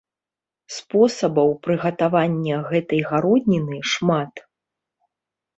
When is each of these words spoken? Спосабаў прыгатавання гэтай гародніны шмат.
Спосабаў 0.75 1.51
прыгатавання 1.67 2.55
гэтай 2.71 3.01
гародніны 3.11 3.77
шмат. 3.93 4.33